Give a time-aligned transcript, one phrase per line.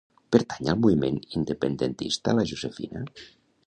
[0.35, 3.09] Pertany al moviment independentista la Josefina?